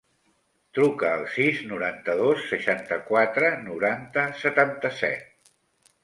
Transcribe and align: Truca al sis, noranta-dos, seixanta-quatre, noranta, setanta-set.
Truca 0.75 1.09
al 1.17 1.25
sis, 1.33 1.59
noranta-dos, 1.71 2.41
seixanta-quatre, 2.53 3.51
noranta, 3.67 4.23
setanta-set. 4.45 5.53